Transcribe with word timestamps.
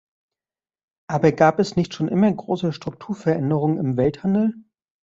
Aber 1.05 1.31
gab 1.31 1.59
es 1.59 1.75
nicht 1.75 1.93
schon 1.93 2.07
immer 2.07 2.33
große 2.33 2.73
Strukturveränderungen 2.73 3.77
im 3.77 3.97
Welthandel? 3.97 4.55